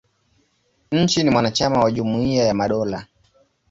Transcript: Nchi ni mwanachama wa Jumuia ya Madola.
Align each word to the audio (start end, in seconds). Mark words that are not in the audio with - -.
Nchi 0.91 1.23
ni 1.23 1.29
mwanachama 1.29 1.79
wa 1.83 1.91
Jumuia 1.91 2.43
ya 2.43 2.53
Madola. 2.53 3.07